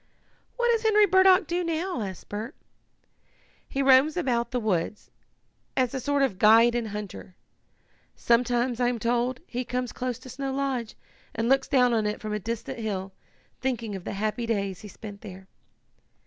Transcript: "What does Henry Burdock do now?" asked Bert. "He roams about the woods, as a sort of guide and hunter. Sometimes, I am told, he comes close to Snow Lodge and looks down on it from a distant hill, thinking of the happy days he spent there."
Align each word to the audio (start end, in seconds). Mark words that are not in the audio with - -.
"What 0.57 0.71
does 0.71 0.81
Henry 0.81 1.05
Burdock 1.05 1.45
do 1.45 1.63
now?" 1.63 2.01
asked 2.01 2.27
Bert. 2.27 2.55
"He 3.69 3.83
roams 3.83 4.17
about 4.17 4.49
the 4.49 4.59
woods, 4.59 5.11
as 5.77 5.93
a 5.93 5.99
sort 5.99 6.23
of 6.23 6.39
guide 6.39 6.73
and 6.73 6.87
hunter. 6.87 7.35
Sometimes, 8.15 8.79
I 8.79 8.87
am 8.87 8.97
told, 8.97 9.41
he 9.45 9.63
comes 9.63 9.91
close 9.91 10.17
to 10.17 10.29
Snow 10.29 10.51
Lodge 10.55 10.95
and 11.35 11.47
looks 11.47 11.67
down 11.67 11.93
on 11.93 12.07
it 12.07 12.19
from 12.19 12.33
a 12.33 12.39
distant 12.39 12.79
hill, 12.79 13.13
thinking 13.59 13.95
of 13.95 14.03
the 14.03 14.13
happy 14.13 14.47
days 14.47 14.81
he 14.81 14.87
spent 14.87 15.21
there." 15.21 15.47